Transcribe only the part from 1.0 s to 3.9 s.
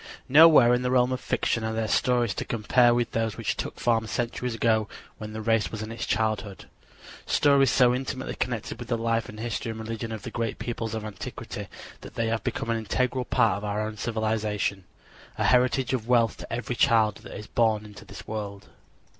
of fiction are there stories to compare with those which took